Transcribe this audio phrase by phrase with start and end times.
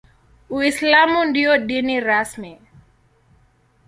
[0.49, 2.59] Uislamu ndio dini rasmi.